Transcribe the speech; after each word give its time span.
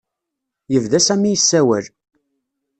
Yebda 0.73 0.99
Sami 1.05 1.29
yessawal. 1.31 1.85